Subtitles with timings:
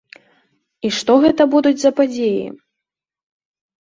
[0.87, 2.43] І што гэта будуць за падзеі?